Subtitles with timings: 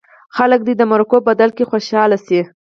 [0.35, 2.41] خلک دې د مرکو په بدل کې خوشاله شي.